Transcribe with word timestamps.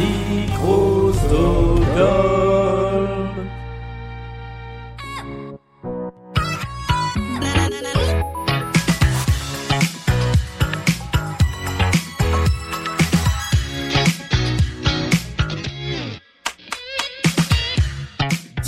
Microsoft. 0.00 1.90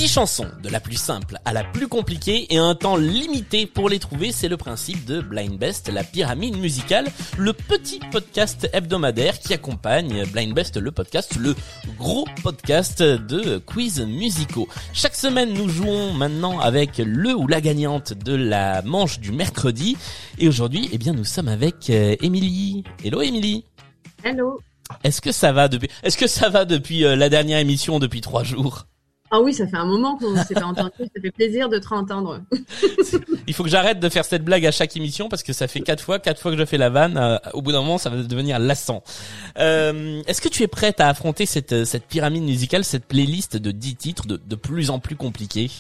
10 0.02 0.08
chansons, 0.08 0.48
de 0.60 0.68
la 0.68 0.80
plus 0.80 0.96
simple 0.96 1.38
à 1.44 1.52
la 1.52 1.62
plus 1.62 1.86
compliquée 1.86 2.52
et 2.52 2.58
un 2.58 2.74
temps 2.74 2.96
limité 2.96 3.66
pour 3.66 3.88
les 3.88 4.00
trouver, 4.00 4.32
c'est 4.32 4.48
le 4.48 4.56
principe 4.56 5.04
de 5.04 5.20
Blind 5.20 5.56
Best, 5.56 5.92
la 5.92 6.02
pyramide 6.02 6.56
musicale, 6.56 7.06
le 7.38 7.52
petit 7.52 8.00
podcast 8.10 8.68
hebdomadaire 8.72 9.38
qui 9.38 9.54
accompagne 9.54 10.26
Blind 10.32 10.54
Best, 10.54 10.76
le 10.76 10.90
podcast, 10.90 11.36
le 11.36 11.54
gros 11.98 12.26
podcast 12.42 13.00
de 13.00 13.58
quiz 13.58 14.00
musicaux. 14.00 14.66
Chaque 14.92 15.14
semaine, 15.14 15.52
nous 15.52 15.68
jouons 15.68 16.12
maintenant 16.12 16.58
avec 16.58 16.98
le 16.98 17.36
ou 17.36 17.46
la 17.46 17.60
gagnante 17.60 18.12
de 18.12 18.34
la 18.34 18.82
manche 18.82 19.20
du 19.20 19.30
mercredi 19.30 19.96
et 20.36 20.48
aujourd'hui, 20.48 20.88
eh 20.92 20.98
bien, 20.98 21.12
nous 21.12 21.24
sommes 21.24 21.46
avec 21.46 21.90
euh, 21.90 22.16
Émilie. 22.20 22.82
Hello 23.04 23.22
Émilie. 23.22 23.64
Hello. 24.24 24.58
Est-ce 25.04 25.20
que 25.20 25.30
ça 25.30 25.52
va 25.52 25.68
depuis 25.68 25.90
Est-ce 26.02 26.18
que 26.18 26.26
ça 26.26 26.48
va 26.48 26.64
depuis 26.64 27.04
euh, 27.04 27.14
la 27.14 27.28
dernière 27.28 27.60
émission 27.60 28.00
depuis 28.00 28.20
trois 28.20 28.42
jours? 28.42 28.86
Ah 29.34 29.40
oui, 29.40 29.54
ça 29.54 29.66
fait 29.66 29.78
un 29.78 29.86
moment 29.86 30.18
qu'on 30.18 30.36
s'est 30.44 30.52
pas 30.52 30.66
entendu. 30.66 30.92
Ça 30.98 31.20
fait 31.22 31.30
plaisir 31.30 31.70
de 31.70 31.78
te 31.78 31.88
réentendre. 31.88 32.42
Il 33.46 33.54
faut 33.54 33.62
que 33.64 33.70
j'arrête 33.70 33.98
de 33.98 34.08
faire 34.10 34.26
cette 34.26 34.44
blague 34.44 34.66
à 34.66 34.70
chaque 34.70 34.94
émission 34.94 35.30
parce 35.30 35.42
que 35.42 35.54
ça 35.54 35.68
fait 35.68 35.80
quatre 35.80 36.02
fois, 36.04 36.18
quatre 36.18 36.38
fois 36.38 36.52
que 36.52 36.58
je 36.58 36.64
fais 36.66 36.76
la 36.76 36.90
vanne. 36.90 37.16
euh, 37.16 37.38
au 37.54 37.62
bout 37.62 37.72
d'un 37.72 37.80
moment, 37.80 37.96
ça 37.96 38.10
va 38.10 38.22
devenir 38.22 38.58
lassant. 38.58 39.02
Euh, 39.58 40.22
Est-ce 40.26 40.42
que 40.42 40.50
tu 40.50 40.62
es 40.62 40.66
prête 40.66 41.00
à 41.00 41.08
affronter 41.08 41.46
cette, 41.46 41.86
cette 41.86 42.04
pyramide 42.04 42.42
musicale, 42.44 42.84
cette 42.84 43.06
playlist 43.06 43.56
de 43.56 43.70
10 43.70 43.96
titres 43.96 44.26
de, 44.26 44.36
de 44.36 44.54
plus 44.54 44.90
en 44.90 44.98
plus 44.98 45.16
compliqués? 45.16 45.70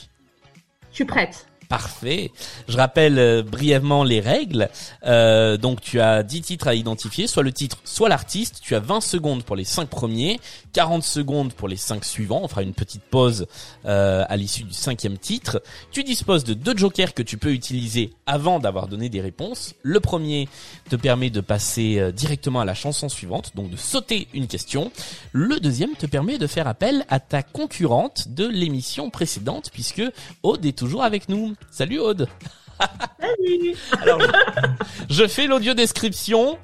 Je 0.90 0.94
suis 0.96 1.04
prête. 1.04 1.46
Parfait. 1.72 2.30
Je 2.68 2.76
rappelle 2.76 3.18
euh, 3.18 3.42
brièvement 3.42 4.04
les 4.04 4.20
règles. 4.20 4.68
Euh, 5.06 5.56
donc 5.56 5.80
tu 5.80 6.02
as 6.02 6.22
10 6.22 6.42
titres 6.42 6.68
à 6.68 6.74
identifier, 6.74 7.26
soit 7.26 7.42
le 7.42 7.50
titre, 7.50 7.78
soit 7.84 8.10
l'artiste. 8.10 8.60
Tu 8.62 8.74
as 8.74 8.78
20 8.78 9.00
secondes 9.00 9.42
pour 9.42 9.56
les 9.56 9.64
5 9.64 9.88
premiers, 9.88 10.38
40 10.74 11.02
secondes 11.02 11.54
pour 11.54 11.68
les 11.68 11.78
5 11.78 12.04
suivants. 12.04 12.40
On 12.42 12.48
fera 12.48 12.62
une 12.62 12.74
petite 12.74 13.00
pause 13.04 13.46
euh, 13.86 14.22
à 14.28 14.36
l'issue 14.36 14.64
du 14.64 14.74
cinquième 14.74 15.16
titre. 15.16 15.62
Tu 15.92 16.04
disposes 16.04 16.44
de 16.44 16.52
deux 16.52 16.76
jokers 16.76 17.14
que 17.14 17.22
tu 17.22 17.38
peux 17.38 17.52
utiliser 17.52 18.12
avant 18.26 18.58
d'avoir 18.58 18.86
donné 18.86 19.08
des 19.08 19.22
réponses. 19.22 19.74
Le 19.80 19.98
premier 19.98 20.50
te 20.90 20.96
permet 20.96 21.30
de 21.30 21.40
passer 21.40 21.98
euh, 21.98 22.12
directement 22.12 22.60
à 22.60 22.66
la 22.66 22.74
chanson 22.74 23.08
suivante, 23.08 23.52
donc 23.54 23.70
de 23.70 23.78
sauter 23.78 24.28
une 24.34 24.46
question. 24.46 24.92
Le 25.32 25.58
deuxième 25.58 25.94
te 25.94 26.04
permet 26.04 26.36
de 26.36 26.46
faire 26.46 26.68
appel 26.68 27.06
à 27.08 27.18
ta 27.18 27.42
concurrente 27.42 28.28
de 28.28 28.46
l'émission 28.46 29.08
précédente, 29.08 29.70
puisque 29.72 30.02
Aude 30.42 30.66
est 30.66 30.76
toujours 30.76 31.02
avec 31.02 31.30
nous. 31.30 31.54
Salut 31.70 31.98
Aude 31.98 32.28
Salut. 33.20 33.76
Alors, 34.00 34.20
je, 35.08 35.26
fais 35.28 35.46
l'audio 35.46 35.74
description. 35.74 36.58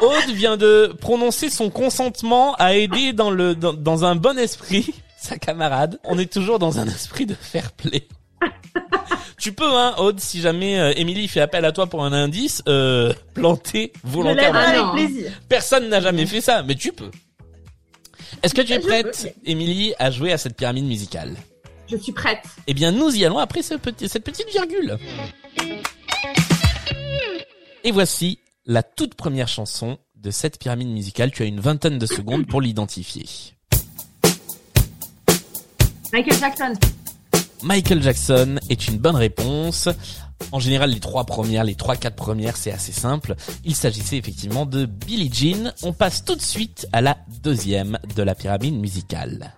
Aude 0.00 0.30
vient 0.34 0.56
de 0.56 0.94
prononcer 1.00 1.48
son 1.48 1.70
consentement 1.70 2.54
à 2.56 2.74
aider 2.74 3.12
dans 3.12 3.30
le 3.30 3.54
dans, 3.54 3.72
dans 3.72 4.04
un 4.04 4.16
bon 4.16 4.38
esprit 4.38 4.94
sa 5.16 5.38
camarade. 5.38 5.98
On 6.04 6.18
est 6.18 6.30
toujours 6.30 6.58
dans 6.58 6.78
un 6.78 6.86
esprit 6.86 7.26
de 7.26 7.34
fair 7.34 7.72
play. 7.72 8.06
Tu 9.38 9.52
peux, 9.52 9.76
hein, 9.76 9.94
Aude, 9.98 10.18
si 10.18 10.40
jamais 10.40 10.78
euh, 10.78 10.92
Émilie 10.96 11.28
fait 11.28 11.40
appel 11.40 11.64
à 11.64 11.72
toi 11.72 11.86
pour 11.86 12.04
un 12.04 12.12
indice, 12.12 12.62
euh, 12.68 13.12
planter 13.34 13.92
volontairement. 14.02 14.58
Avec 14.58 15.08
plaisir. 15.08 15.32
Personne 15.48 15.88
n'a 15.88 16.00
jamais 16.00 16.26
fait 16.26 16.40
ça, 16.40 16.62
mais 16.62 16.74
tu 16.74 16.92
peux. 16.92 17.10
Est-ce 18.42 18.54
que 18.54 18.62
tu 18.62 18.72
es 18.72 18.80
prête, 18.80 19.34
Émilie, 19.44 19.94
à 19.98 20.10
jouer 20.10 20.32
à 20.32 20.38
cette 20.38 20.56
pyramide 20.56 20.86
musicale? 20.86 21.36
Je 21.88 21.96
suis 21.96 22.12
prête. 22.12 22.42
Eh 22.66 22.74
bien, 22.74 22.92
nous 22.92 23.14
y 23.14 23.24
allons 23.24 23.38
après 23.38 23.62
ce 23.62 23.74
petit, 23.74 24.08
cette 24.08 24.24
petite 24.24 24.48
virgule. 24.50 24.98
Et 27.84 27.92
voici 27.92 28.40
la 28.64 28.82
toute 28.82 29.14
première 29.14 29.48
chanson 29.48 29.98
de 30.16 30.30
cette 30.30 30.58
pyramide 30.58 30.88
musicale. 30.88 31.30
Tu 31.30 31.42
as 31.42 31.46
une 31.46 31.60
vingtaine 31.60 31.98
de 31.98 32.06
secondes 32.06 32.46
pour 32.46 32.60
l'identifier. 32.60 33.26
Michael 36.12 36.38
Jackson. 36.38 36.72
Michael 37.62 38.02
Jackson 38.02 38.58
est 38.68 38.88
une 38.88 38.98
bonne 38.98 39.16
réponse. 39.16 39.88
En 40.52 40.60
général, 40.60 40.90
les 40.90 41.00
trois 41.00 41.24
premières, 41.24 41.64
les 41.64 41.74
trois, 41.74 41.96
quatre 41.96 42.16
premières, 42.16 42.56
c'est 42.56 42.72
assez 42.72 42.92
simple. 42.92 43.34
Il 43.64 43.74
s'agissait 43.74 44.16
effectivement 44.16 44.66
de 44.66 44.86
Billie 44.86 45.30
Jean. 45.32 45.72
On 45.82 45.92
passe 45.92 46.24
tout 46.24 46.34
de 46.34 46.42
suite 46.42 46.86
à 46.92 47.00
la 47.00 47.16
deuxième 47.42 47.98
de 48.14 48.22
la 48.22 48.34
pyramide 48.34 48.78
musicale. 48.78 49.54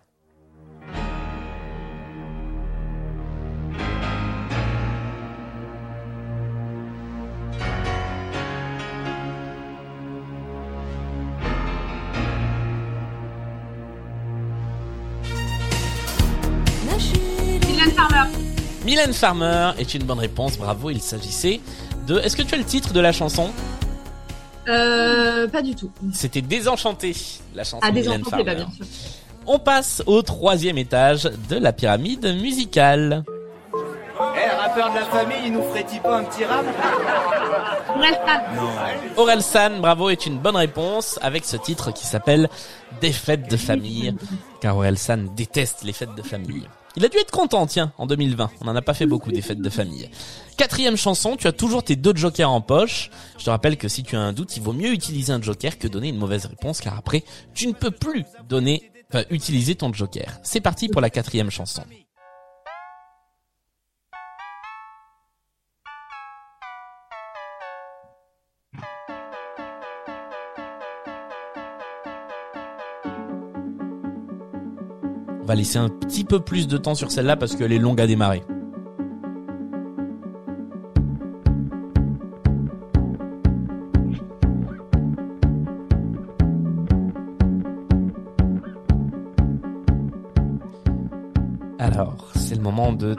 Mylène 18.99 19.15
Farmer 19.15 19.71
est 19.79 19.95
une 19.95 20.03
bonne 20.03 20.19
réponse, 20.19 20.59
bravo, 20.59 20.91
il 20.91 21.01
s'agissait 21.01 21.61
de... 22.09 22.19
Est-ce 22.19 22.37
que 22.37 22.43
tu 22.43 22.57
as 22.57 22.59
le 22.59 22.65
titre 22.65 22.93
de 22.93 22.99
la 22.99 23.13
chanson? 23.13 23.51
Euh, 24.69 25.47
pas 25.47 25.63
du 25.63 25.77
tout. 25.77 25.93
C'était 26.13 26.41
Désenchanté, 26.41 27.15
la 27.55 27.63
chanson 27.63 27.79
Ah, 27.81 27.91
de 27.93 27.95
Mylène 27.95 28.23
enfants, 28.23 28.31
Farmer. 28.31 28.45
pas 28.45 28.55
bien 28.57 28.69
sûr. 28.75 28.85
On 29.47 29.61
passe 29.61 30.03
au 30.07 30.21
troisième 30.23 30.79
étage 30.79 31.31
de 31.49 31.55
la 31.57 31.73
pyramide 31.73 32.27
musicale. 32.43 33.23
Eh, 34.37 34.57
rappeur 34.57 34.91
de 34.91 34.97
la 34.97 35.05
famille, 35.05 35.37
il 35.47 35.53
nous 35.53 35.63
ferait-il 35.63 36.01
pas 36.01 36.19
un 36.19 36.25
petit 36.25 36.45
rap? 36.45 36.65
Orelsan. 37.97 39.17
Aurel 39.17 39.43
San, 39.43 39.81
bravo, 39.81 40.11
est 40.11 40.27
une 40.27 40.39
bonne 40.41 40.57
réponse 40.57 41.21
avec 41.23 41.45
ce 41.45 41.57
titre 41.57 41.93
qui 41.93 42.05
s'appelle 42.05 42.49
Des 43.01 43.13
fêtes 43.13 43.49
de 43.49 43.57
famille, 43.57 44.13
car 44.61 44.77
Aurel 44.77 44.99
San 44.99 45.29
déteste 45.37 45.85
les 45.85 45.93
fêtes 45.93 46.17
de 46.17 46.23
famille. 46.23 46.67
Il 46.99 47.05
a 47.05 47.09
dû 47.09 47.17
être 47.19 47.31
content, 47.31 47.65
tiens, 47.69 47.93
en 47.97 48.07
2020. 48.07 48.51
On 48.61 48.65
n'en 48.65 48.75
a 48.75 48.83
pas 48.83 48.93
fait 48.93 49.07
beaucoup 49.07 49.31
des 49.31 49.41
fêtes 49.41 49.61
de 49.61 49.71
famille. 49.71 50.11
Quatrième 50.57 50.97
chanson, 50.97 51.37
tu 51.37 51.47
as 51.47 51.53
toujours 51.53 51.85
tes 51.85 51.95
deux 51.95 52.13
jokers 52.13 52.51
en 52.51 52.61
poche. 52.61 53.11
Je 53.39 53.45
te 53.45 53.51
rappelle 53.51 53.77
que 53.77 53.87
si 53.87 54.03
tu 54.03 54.17
as 54.17 54.21
un 54.21 54.33
doute, 54.33 54.57
il 54.57 54.65
vaut 54.65 54.73
mieux 54.73 54.91
utiliser 54.93 55.33
un 55.33 55.41
joker 55.41 55.79
que 55.79 55.87
donner 55.87 56.09
une 56.09 56.19
mauvaise 56.19 56.47
réponse, 56.47 56.81
car 56.81 56.99
après, 56.99 57.23
tu 57.55 57.69
ne 57.69 57.73
peux 57.73 57.93
plus 57.93 58.25
donner, 58.49 58.91
utiliser 59.31 59.77
ton 59.77 59.93
joker. 59.93 60.41
C'est 60.43 60.61
parti 60.61 60.89
pour 60.89 61.01
la 61.01 61.09
quatrième 61.09 61.51
chanson. 61.51 61.85
Va 75.49 75.55
laisser 75.55 75.79
un 75.79 75.89
petit 75.89 76.25
peu 76.25 76.41
plus 76.41 76.69
de 76.69 76.77
temps 76.77 76.95
sur 76.95 77.11
celle-là 77.11 77.35
parce 77.35 77.57
qu'elle 77.57 77.73
est 77.73 77.79
longue 77.79 78.03
à 78.03 78.07
démarrer. 78.07 78.43
Alors, 91.79 92.31
c'est 92.35 92.55
le 92.55 92.61
moment 92.61 92.93
de 92.93 93.17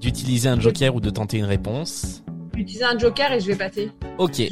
d'utiliser 0.00 0.48
un 0.48 0.58
joker 0.58 0.96
ou 0.96 1.00
de 1.00 1.10
tenter 1.10 1.38
une 1.38 1.44
réponse. 1.44 2.24
Utiliser 2.54 2.84
un 2.84 2.98
joker 2.98 3.30
et 3.32 3.38
je 3.38 3.46
vais 3.46 3.54
passer. 3.54 3.92
Ok. 4.18 4.42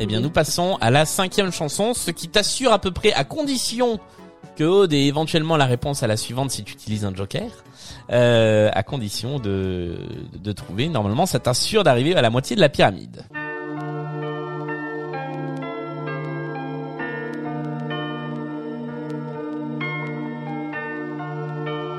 Eh 0.00 0.06
bien, 0.06 0.20
nous 0.20 0.30
passons 0.30 0.76
à 0.82 0.90
la 0.90 1.06
cinquième 1.06 1.50
chanson, 1.50 1.94
ce 1.94 2.10
qui 2.10 2.28
t'assure 2.28 2.72
à 2.72 2.78
peu 2.78 2.90
près, 2.90 3.14
à 3.14 3.24
condition 3.24 3.98
Aude 4.60 4.92
ait 4.92 5.06
éventuellement 5.06 5.56
la 5.56 5.66
réponse 5.66 6.02
à 6.02 6.06
la 6.06 6.16
suivante 6.16 6.50
si 6.50 6.64
tu 6.64 6.72
utilises 6.72 7.04
un 7.04 7.14
joker, 7.14 7.50
euh, 8.10 8.70
à 8.72 8.82
condition 8.82 9.38
de, 9.38 9.96
de 10.42 10.52
trouver. 10.52 10.88
Normalement, 10.88 11.26
ça 11.26 11.38
t'assure 11.38 11.84
d'arriver 11.84 12.14
à 12.14 12.22
la 12.22 12.30
moitié 12.30 12.56
de 12.56 12.60
la 12.60 12.68
pyramide. 12.68 13.24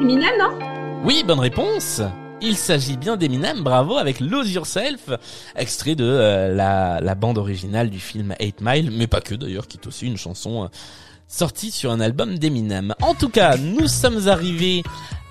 Eminem, 0.02 0.32
non? 0.40 0.58
Oui, 1.04 1.24
bonne 1.26 1.40
réponse. 1.40 2.02
Il 2.42 2.56
s'agit 2.56 2.96
bien 2.96 3.18
d'Eminem, 3.18 3.64
bravo, 3.64 3.98
avec 3.98 4.22
Lose 4.22 4.54
Yourself, 4.54 5.10
extrait 5.58 5.96
de 5.96 6.06
euh, 6.06 6.56
la, 6.56 7.02
la 7.02 7.16
bande 7.16 7.38
originale 7.38 7.90
du 7.90 8.00
film 8.00 8.34
8 8.40 8.62
Mile, 8.62 8.92
mais 8.92 9.08
pas 9.08 9.20
que 9.20 9.36
d'ailleurs, 9.36 9.68
qui 9.68 9.78
est 9.78 9.86
aussi 9.88 10.08
une 10.08 10.16
chanson 10.18 10.64
euh, 10.64 10.68
sortie 11.30 11.72
sur 11.72 11.92
un 11.92 12.02
album 12.02 12.38
d'Eminem. 12.38 12.94
En 13.02 13.14
tout 13.14 13.30
cas, 13.30 13.56
nous 13.56 13.88
sommes 13.88 14.28
arrivés 14.28 14.84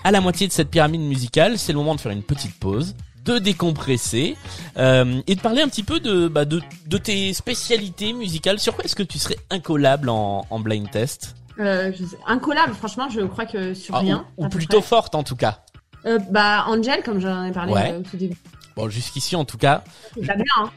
à 0.05 0.11
la 0.11 0.21
moitié 0.23 0.47
de 0.47 0.53
cette 0.53 0.71
pyramide 0.71 1.03
musicale, 1.03 1.59
c'est 1.59 1.73
le 1.73 1.79
moment 1.79 1.95
de 1.95 2.01
faire 2.01 2.13
une 2.13 2.23
petite 2.23 2.55
pause, 2.59 2.95
de 3.25 3.39
décompresser 3.39 4.37
euh, 4.79 5.21
et 5.27 5.35
de 5.35 5.41
parler 5.41 5.61
un 5.61 5.69
petit 5.69 5.83
peu 5.83 6.01
de, 6.01 6.29
bah, 6.29 6.45
de, 6.47 6.63
de 6.87 6.99
tes 6.99 7.35
spécialités 7.35 8.13
musicales. 8.15 8.59
Sur 8.59 8.75
quoi 8.75 8.85
est-ce 8.85 8.97
que 8.97 9.03
tu 9.03 9.19
serais 9.19 9.37
incollable 9.51 10.09
en, 10.09 10.47
en 10.49 10.61
blind 10.61 10.89
test 10.91 11.35
Euh, 11.59 11.93
je 11.99 12.05
sais- 12.07 12.17
incollable, 12.27 12.73
franchement, 12.75 13.09
je 13.11 13.21
crois 13.23 13.45
que 13.45 13.75
sur 13.75 13.97
Ah, 13.97 13.99
rien. 13.99 14.25
ou, 14.39 14.49
plutôt 14.49 14.79
près. 14.79 14.87
forte 14.89 15.15
en 15.17 15.25
tout 15.25 15.37
cas. 15.37 15.61
Euh, 16.07 16.19
bah, 16.31 16.65
Angel, 16.69 17.03
comme 17.03 17.21
j'en 17.21 17.45
ai 17.45 17.53
parlé 17.53 17.73
Ouais. 17.73 17.91
euh, 17.93 17.99
au 17.99 18.03
tout 18.03 18.17
début. 18.17 18.37
Bon, 18.77 18.89
jusqu'ici 18.89 19.35
en 19.35 19.45
tout 19.45 19.59
cas, 19.59 19.83
C'est 20.15 20.25
pas 20.27 20.37
bien, 20.37 20.45
hein. 20.63 20.71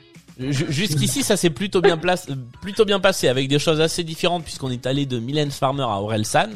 Ju- 0.50 0.66
Jusqu'ici, 0.72 1.24
ça 1.24 1.38
s'est 1.38 1.50
plutôt 1.50 1.82
bien 1.82 1.98
place, 1.98 2.28
plutôt 2.62 2.86
bien 2.86 3.00
passé 3.00 3.28
avec 3.28 3.48
des 3.48 3.60
choses 3.60 3.80
assez 3.82 4.04
différentes 4.04 4.44
puisqu'on 4.44 4.72
est 4.72 4.86
allé 4.86 5.06
de 5.06 5.20
Mylène 5.20 5.52
Farmer 5.52 5.84
à 5.84 6.02
Orelsan 6.02 6.50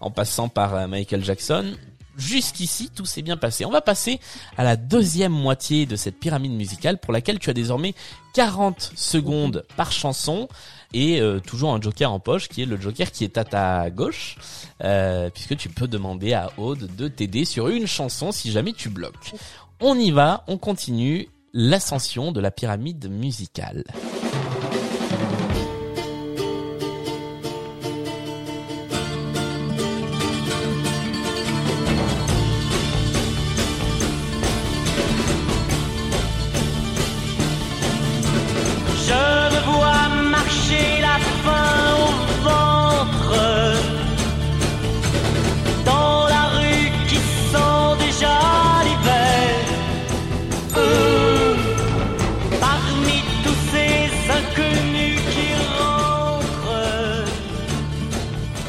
en 0.00 0.10
passant 0.10 0.48
par 0.48 0.74
euh, 0.74 0.86
Michael 0.86 1.24
Jackson. 1.24 1.74
Jusqu'ici, 2.16 2.90
tout 2.94 3.06
s'est 3.06 3.22
bien 3.22 3.36
passé. 3.36 3.64
On 3.64 3.70
va 3.70 3.80
passer 3.80 4.20
à 4.56 4.62
la 4.62 4.76
deuxième 4.76 5.32
moitié 5.32 5.84
de 5.84 5.96
cette 5.96 6.20
pyramide 6.20 6.52
musicale 6.52 6.98
pour 6.98 7.12
laquelle 7.12 7.40
tu 7.40 7.50
as 7.50 7.54
désormais 7.54 7.92
40 8.34 8.92
secondes 8.94 9.64
par 9.76 9.90
chanson 9.90 10.48
et 10.92 11.20
euh, 11.20 11.40
toujours 11.40 11.74
un 11.74 11.80
joker 11.80 12.12
en 12.12 12.20
poche 12.20 12.46
qui 12.48 12.62
est 12.62 12.66
le 12.66 12.80
joker 12.80 13.10
qui 13.10 13.24
est 13.24 13.36
à 13.36 13.42
ta 13.44 13.90
gauche 13.90 14.36
euh, 14.84 15.28
puisque 15.30 15.56
tu 15.56 15.68
peux 15.68 15.88
demander 15.88 16.34
à 16.34 16.52
Aude 16.56 16.88
de 16.96 17.08
t'aider 17.08 17.44
sur 17.44 17.66
une 17.68 17.88
chanson 17.88 18.30
si 18.30 18.52
jamais 18.52 18.72
tu 18.72 18.90
bloques. 18.90 19.32
On 19.80 19.98
y 19.98 20.12
va, 20.12 20.44
on 20.46 20.56
continue 20.56 21.28
l'ascension 21.54 22.32
de 22.32 22.40
la 22.40 22.50
pyramide 22.50 23.08
musicale. 23.08 23.84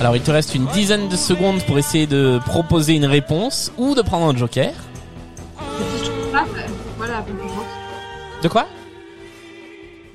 Alors 0.06 0.16
il 0.18 0.22
te 0.22 0.30
reste 0.30 0.54
une 0.54 0.68
dizaine 0.68 1.10
de 1.10 1.16
secondes 1.16 1.63
pour 1.63 1.80
essayer 1.80 2.06
de 2.06 2.40
proposer 2.46 2.94
une 2.94 3.07
réponse 3.07 3.72
ou 3.75 3.96
de 3.96 4.04
prendre 4.04 4.28
un 4.31 4.38
joker. 4.38 4.72
Si 5.57 6.06
je 6.06 6.12
trouve 6.12 6.31
pas, 6.31 6.46
voilà. 7.00 7.25
De 8.44 8.48
quoi? 8.48 8.68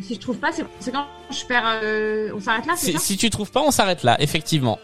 Si 0.01 0.15
je 0.15 0.21
trouve 0.21 0.37
pas, 0.37 0.51
c'est 0.53 0.93
quand 0.93 1.07
je 1.33 1.45
perds. 1.45 1.65
euh, 1.83 2.31
on 2.37 2.41
s'arrête 2.41 2.67
là, 2.67 2.75
si, 2.77 2.93
ça? 2.93 3.01
si 3.01 3.17
tu 3.17 3.31
trouves 3.31 3.51
pas, 3.51 3.63
on 3.63 3.73
s'arrête 3.73 4.05
là, 4.05 4.15
effectivement. 4.21 4.79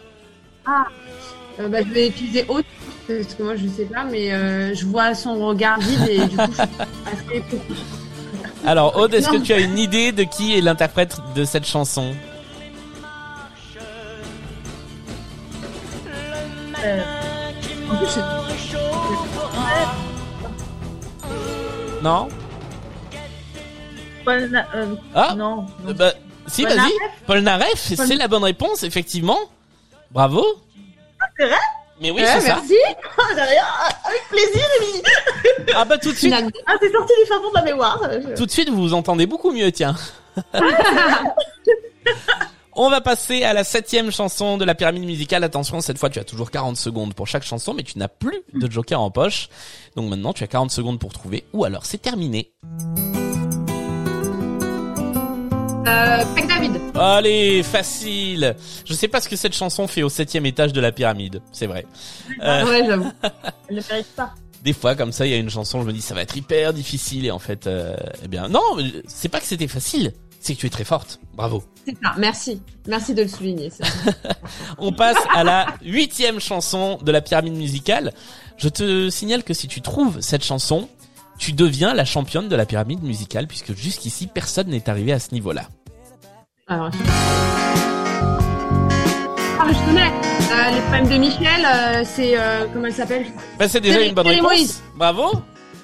Euh, 0.67 1.69
bah, 1.69 1.77
Je 1.87 1.93
vais 1.93 2.09
utiliser 2.09 2.43
autre 2.49 2.67
parce 3.07 3.33
que 3.33 3.43
moi 3.43 3.55
je 3.55 3.65
sais 3.69 3.85
pas, 3.85 4.03
mais 4.03 4.33
euh, 4.33 4.75
je 4.75 4.85
vois 4.85 5.15
son 5.15 5.35
regard 5.35 5.79
vide 5.79 6.05
et 6.09 6.25
du 6.25 6.35
coup 6.35 6.51
je 6.51 6.53
suis 6.53 6.63
assez. 7.31 7.43
Alors 8.65 8.97
Aude, 8.97 9.13
est-ce 9.13 9.29
que 9.29 9.37
tu 9.37 9.53
as 9.53 9.59
une 9.59 9.77
idée 9.77 10.11
de 10.11 10.23
qui 10.23 10.57
est 10.57 10.59
l'interprète 10.59 11.15
de 11.33 11.45
cette 11.45 11.65
chanson? 11.65 12.13
Euh, 16.87 17.03
En 17.91 17.95
plus, 17.97 18.07
je- 18.07 18.21
Non 22.03 22.27
Paul 24.23 24.49
Na- 24.49 24.67
euh, 24.75 24.95
Ah 25.15 25.33
non. 25.35 25.65
Non. 25.83 25.93
Bah 25.93 26.11
si, 26.47 26.63
Paul 26.63 26.75
vas-y. 26.75 26.91
Paul 27.25 27.39
Naref, 27.39 27.95
Paul- 27.95 28.07
c'est 28.07 28.15
la 28.15 28.27
bonne 28.27 28.43
réponse, 28.43 28.83
effectivement. 28.83 29.37
Bravo. 30.11 30.45
c'est 31.37 31.45
vrai? 31.47 31.55
Mais 31.99 32.11
oui, 32.11 32.21
Ouais, 32.21 32.27
c'est 32.27 32.41
ça. 32.41 32.55
merci. 32.57 32.75
Ah, 33.17 33.23
ah, 33.37 33.89
avec 34.07 34.23
plaisir, 34.29 34.63
Émilie. 34.81 35.03
Ah 35.75 35.83
bah 35.85 35.97
tout 35.97 36.11
de 36.11 36.17
suite. 36.17 36.33
Ah, 36.67 36.73
c'est 36.79 36.91
sorti 36.91 37.13
du 37.21 37.27
fin 37.27 37.41
fond 37.41 37.49
de 37.49 37.55
la 37.55 37.61
mémoire. 37.63 37.99
Tout 38.35 38.45
de 38.45 38.51
suite, 38.51 38.69
vous 38.69 38.81
vous 38.81 38.93
entendez 38.93 39.25
beaucoup 39.25 39.51
mieux, 39.51 39.71
tiens. 39.71 39.95
On 42.79 42.91
va 42.91 43.01
passer 43.01 43.43
à 43.43 43.53
la 43.53 43.63
septième 43.63 44.11
chanson 44.11 44.57
de 44.57 44.63
la 44.63 44.75
pyramide 44.75 45.03
musicale. 45.03 45.43
Attention, 45.43 45.81
cette 45.81 45.97
fois 45.97 46.11
tu 46.11 46.19
as 46.19 46.23
toujours 46.23 46.51
40 46.51 46.77
secondes 46.77 47.15
pour 47.15 47.25
chaque 47.25 47.43
chanson, 47.43 47.73
mais 47.73 47.81
tu 47.81 47.97
n'as 47.97 48.07
plus 48.07 48.37
de 48.53 48.69
joker 48.71 49.01
en 49.01 49.09
poche. 49.09 49.49
Donc 49.95 50.09
maintenant 50.09 50.31
tu 50.31 50.43
as 50.43 50.47
40 50.47 50.69
secondes 50.69 50.99
pour 50.99 51.11
trouver, 51.11 51.43
ou 51.53 51.65
alors 51.65 51.85
c'est 51.85 51.97
terminé. 51.99 52.51
Euh, 55.87 56.23
Pec 56.35 56.47
David. 56.47 56.79
Allez, 56.95 57.63
facile. 57.63 58.55
Je 58.85 58.93
sais 58.93 59.07
pas 59.07 59.21
ce 59.21 59.29
que 59.29 59.35
cette 59.35 59.55
chanson 59.55 59.87
fait 59.87 60.03
au 60.03 60.09
septième 60.09 60.45
étage 60.45 60.71
de 60.71 60.79
la 60.81 60.91
pyramide, 60.91 61.41
c'est 61.51 61.65
vrai. 61.67 61.85
Euh, 62.43 62.63
Ouais, 62.65 62.83
j'avoue. 62.85 63.11
Elle 63.69 63.77
ne 63.77 63.81
mérite 63.89 64.15
pas. 64.15 64.33
des 64.63 64.73
fois 64.73 64.93
comme 64.95 65.11
ça, 65.11 65.25
il 65.25 65.31
y 65.31 65.33
a 65.33 65.37
une 65.37 65.49
chanson, 65.49 65.81
je 65.81 65.87
me 65.87 65.93
dis 65.93 66.01
ça 66.01 66.13
va 66.13 66.21
être 66.21 66.37
hyper 66.37 66.73
difficile 66.73 67.25
et 67.25 67.31
en 67.31 67.39
fait, 67.39 67.65
euh, 67.65 67.95
eh 68.23 68.27
bien 68.27 68.47
non, 68.49 68.61
c'est 69.07 69.29
pas 69.29 69.39
que 69.39 69.45
c'était 69.47 69.67
facile, 69.67 70.13
c'est 70.39 70.55
que 70.55 70.59
tu 70.59 70.67
es 70.67 70.69
très 70.69 70.83
forte. 70.83 71.19
Bravo. 71.33 71.63
C'est 71.85 71.97
ça. 72.03 72.13
Merci. 72.17 72.61
Merci 72.87 73.13
de 73.13 73.23
le 73.23 73.27
souligner. 73.27 73.69
ça. 73.69 73.83
On 74.77 74.91
passe 74.91 75.17
à 75.33 75.43
la 75.43 75.67
huitième 75.83 76.39
chanson 76.39 76.97
de 77.01 77.11
la 77.11 77.21
pyramide 77.21 77.55
musicale. 77.55 78.13
Je 78.57 78.69
te 78.69 79.09
signale 79.09 79.43
que 79.43 79.53
si 79.53 79.67
tu 79.67 79.81
trouves 79.81 80.19
cette 80.21 80.43
chanson, 80.43 80.89
tu 81.37 81.53
deviens 81.53 81.93
la 81.93 82.05
championne 82.05 82.49
de 82.49 82.55
la 82.55 82.65
pyramide 82.65 83.03
musicale 83.03 83.47
puisque 83.47 83.75
jusqu'ici 83.75 84.27
personne 84.27 84.67
n'est 84.67 84.89
arrivé 84.89 85.13
à 85.13 85.19
ce 85.19 85.33
niveau-là. 85.33 85.67
Alors, 86.67 86.91
je... 86.91 86.97
Ah, 89.59 89.65
mais 89.65 89.73
je 89.73 89.85
connais. 89.85 90.11
Euh, 90.11 90.71
les 90.75 90.81
poèmes 90.89 91.09
de 91.09 91.17
Michel, 91.17 91.65
euh, 91.65 92.03
c'est 92.05 92.37
euh, 92.37 92.65
comment 92.73 92.85
elle 92.85 92.93
s'appelle? 92.93 93.25
Bah, 93.57 93.67
c'est 93.67 93.81
déjà 93.81 94.01
une 94.01 94.13
bonne 94.13 94.27
réponse. 94.27 94.81
Bravo. 94.95 95.31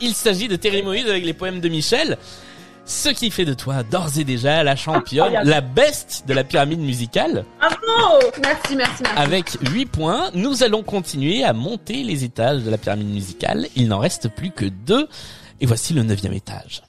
Il 0.01 0.13
s'agit 0.13 0.47
de 0.47 0.55
Terry 0.55 0.83
Moïse 0.83 1.07
avec 1.07 1.23
les 1.23 1.33
poèmes 1.33 1.59
de 1.59 1.69
Michel. 1.69 2.17
Ce 2.85 3.09
qui 3.09 3.31
fait 3.31 3.45
de 3.45 3.53
toi 3.53 3.83
d'ores 3.83 4.19
et 4.19 4.23
déjà 4.23 4.63
la 4.63 4.75
championne, 4.75 5.33
la 5.43 5.61
best 5.61 6.25
de 6.27 6.33
la 6.33 6.43
pyramide 6.43 6.81
musicale. 6.81 7.45
Bravo 7.59 8.19
Merci, 8.41 8.75
merci, 8.75 9.03
merci. 9.03 9.03
Avec 9.15 9.57
8 9.71 9.85
points, 9.85 10.31
nous 10.33 10.63
allons 10.63 10.83
continuer 10.83 11.43
à 11.43 11.53
monter 11.53 12.03
les 12.03 12.23
étages 12.23 12.63
de 12.63 12.69
la 12.69 12.77
pyramide 12.77 13.09
musicale. 13.09 13.67
Il 13.75 13.87
n'en 13.87 13.99
reste 13.99 14.27
plus 14.29 14.51
que 14.51 14.65
deux. 14.65 15.07
Et 15.61 15.65
voici 15.65 15.93
le 15.93 16.03
neuvième 16.03 16.33
étage. 16.33 16.83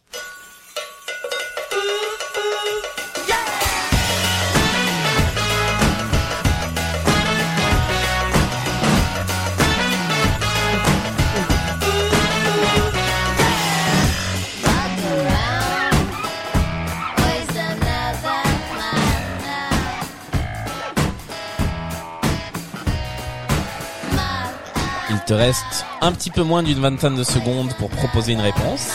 Te 25.35 25.39
reste 25.39 25.85
un 26.01 26.13
petit 26.13 26.31
peu 26.31 26.45
moins 26.45 26.63
d'une 26.63 26.79
vingtaine 26.79 27.17
de 27.17 27.25
secondes 27.25 27.75
pour 27.75 27.91
proposer 27.91 28.35
une 28.35 28.41
réponse. 28.41 28.89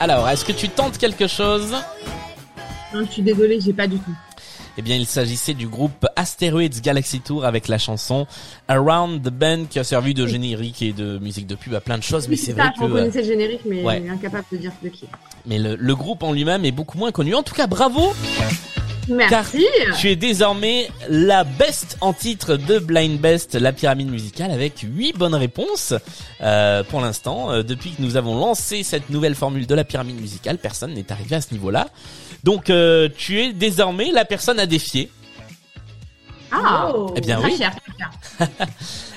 Alors, 0.00 0.26
est-ce 0.30 0.46
que 0.46 0.52
tu 0.52 0.70
tentes 0.70 0.96
quelque 0.96 1.26
chose? 1.26 1.74
Non, 2.94 3.04
je 3.04 3.12
suis 3.12 3.22
désolée, 3.22 3.60
j'ai 3.60 3.74
pas 3.74 3.86
du 3.86 3.98
tout. 3.98 4.25
Eh 4.78 4.82
bien, 4.82 4.96
il 4.96 5.06
s'agissait 5.06 5.54
du 5.54 5.68
groupe 5.68 6.06
Asteroids 6.16 6.68
Galaxy 6.82 7.20
Tour 7.20 7.44
avec 7.46 7.66
la 7.68 7.78
chanson 7.78 8.26
Around 8.68 9.22
the 9.22 9.30
Bend 9.32 9.64
qui 9.70 9.78
a 9.78 9.84
servi 9.84 10.12
de 10.12 10.26
générique 10.26 10.82
et 10.82 10.92
de 10.92 11.18
musique 11.18 11.46
de 11.46 11.54
pub 11.54 11.72
à 11.74 11.80
plein 11.80 11.96
de 11.96 12.02
choses, 12.02 12.28
mais 12.28 12.36
c'est 12.36 12.52
vrai 12.52 12.70
que... 12.78 12.82
euh, 12.82 12.86
reconnaissais 12.86 13.22
le 13.22 13.28
générique, 13.28 13.62
mais 13.64 13.82
Ouais. 13.82 14.02
incapable 14.08 14.44
de 14.52 14.56
dire 14.58 14.72
de 14.82 14.88
qui. 14.90 15.06
Mais 15.46 15.58
le, 15.58 15.76
le 15.76 15.96
groupe 15.96 16.22
en 16.22 16.32
lui-même 16.32 16.64
est 16.66 16.72
beaucoup 16.72 16.98
moins 16.98 17.10
connu. 17.10 17.34
En 17.34 17.42
tout 17.42 17.54
cas, 17.54 17.66
bravo 17.66 18.12
Merci. 19.08 19.64
Tu 19.98 20.10
es 20.10 20.16
désormais 20.16 20.88
la 21.08 21.44
best 21.44 21.96
en 22.00 22.12
titre 22.12 22.56
de 22.56 22.78
Blind 22.78 23.20
Best, 23.20 23.54
la 23.54 23.72
pyramide 23.72 24.10
musicale, 24.10 24.50
avec 24.50 24.80
8 24.82 25.16
bonnes 25.16 25.34
réponses. 25.34 25.94
Euh, 26.40 26.82
pour 26.82 27.00
l'instant, 27.00 27.50
euh, 27.50 27.62
depuis 27.62 27.92
que 27.92 28.02
nous 28.02 28.16
avons 28.16 28.38
lancé 28.38 28.82
cette 28.82 29.10
nouvelle 29.10 29.34
formule 29.34 29.66
de 29.66 29.74
la 29.74 29.84
pyramide 29.84 30.20
musicale, 30.20 30.58
personne 30.58 30.94
n'est 30.94 31.10
arrivé 31.12 31.36
à 31.36 31.40
ce 31.40 31.52
niveau-là. 31.52 31.88
Donc, 32.44 32.70
euh, 32.70 33.08
tu 33.16 33.40
es 33.40 33.52
désormais 33.52 34.10
la 34.10 34.24
personne 34.24 34.58
à 34.58 34.66
défier. 34.66 35.10
Ah, 36.50 36.90
Oh. 36.94 37.12
Eh 37.16 37.20
bien 37.20 37.38
très 37.38 37.48
oui. 37.50 37.56
fière. 37.56 37.74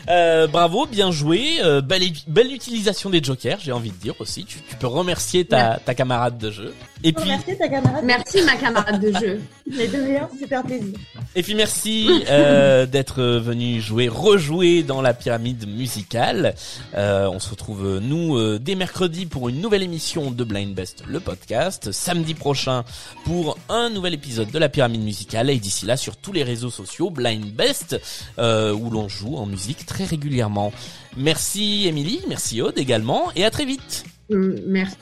Euh, 0.09 0.47
bravo, 0.47 0.85
bien 0.87 1.11
joué. 1.11 1.59
Euh, 1.61 1.81
belle, 1.81 2.03
belle 2.27 2.51
utilisation 2.51 3.09
des 3.09 3.23
jokers, 3.23 3.59
j'ai 3.61 3.71
envie 3.71 3.91
de 3.91 3.97
dire 3.97 4.15
aussi. 4.19 4.43
Tu, 4.43 4.59
tu 4.61 4.75
peux 4.75 4.87
remercier 4.87 5.45
ta, 5.45 5.79
ta 5.83 5.93
camarade 5.93 6.37
de 6.37 6.49
jeu. 6.49 6.73
Et 7.03 7.13
puis, 7.13 7.29
Merci 7.29 7.57
ta 7.57 7.69
camarade. 7.69 8.03
Merci 8.03 8.41
ma 8.41 8.55
camarade 8.57 9.01
de 9.01 9.11
jeu. 9.13 9.41
Mais 9.77 9.87
de 9.87 9.97
rien, 9.97 10.27
super 10.37 10.63
plaisir. 10.63 10.97
et 11.35 11.43
puis 11.43 11.53
merci 11.53 12.09
euh, 12.29 12.85
d'être 12.87 13.21
venu 13.21 13.79
jouer, 13.79 14.07
rejouer 14.07 14.81
dans 14.81 14.99
la 15.01 15.13
pyramide 15.13 15.67
musicale. 15.67 16.55
Euh, 16.95 17.29
on 17.31 17.39
se 17.39 17.51
retrouve 17.51 17.99
nous 18.01 18.35
euh, 18.35 18.57
dès 18.59 18.73
mercredi 18.73 19.27
pour 19.27 19.47
une 19.47 19.61
nouvelle 19.61 19.83
émission 19.83 20.31
de 20.31 20.43
Blind 20.43 20.73
Best, 20.73 21.03
le 21.07 21.19
podcast. 21.19 21.91
Samedi 21.91 22.33
prochain 22.33 22.83
pour 23.25 23.59
un 23.69 23.91
nouvel 23.91 24.15
épisode 24.15 24.49
de 24.49 24.57
la 24.57 24.69
pyramide 24.69 25.03
musicale. 25.03 25.51
Et 25.51 25.59
d'ici 25.59 25.85
là 25.85 25.97
sur 25.97 26.17
tous 26.17 26.33
les 26.33 26.43
réseaux 26.43 26.71
sociaux 26.71 27.11
Blind 27.11 27.45
Best 27.53 28.01
euh, 28.39 28.73
où 28.73 28.89
l'on 28.89 29.07
joue 29.07 29.37
en 29.37 29.45
musique 29.45 29.85
très 29.85 29.98
très 29.99 30.15
régulièrement. 30.15 30.71
Merci 31.17 31.87
Émilie, 31.87 32.21
merci 32.27 32.61
Aude 32.61 32.77
également 32.77 33.31
et 33.35 33.43
à 33.43 33.51
très 33.51 33.65
vite. 33.65 34.05
Euh, 34.31 34.57
merci. 34.65 34.95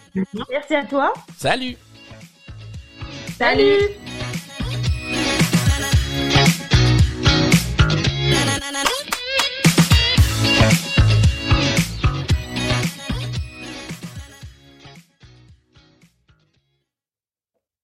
Merci 0.49 0.75
à 0.75 0.85
toi. 0.85 1.13
Salut. 1.37 1.77
Salut. 3.37 3.77